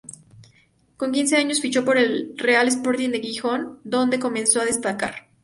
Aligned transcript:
Con 0.97 1.11
quince 1.11 1.35
años 1.37 1.59
fichó 1.61 1.85
por 1.85 1.99
el 1.99 2.33
Real 2.35 2.67
Sporting 2.67 3.11
de 3.11 3.19
Gijón, 3.19 3.77
dónde 3.83 4.17
comenzó 4.17 4.59
a 4.59 4.65
destacar. 4.65 5.27